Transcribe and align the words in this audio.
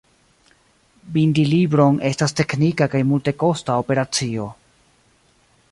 Bindi 1.17 1.43
libron 1.49 1.99
estas 2.11 2.33
teknika 2.41 2.89
kaj 2.95 3.03
multekosta 3.11 3.79
operacio. 3.85 4.49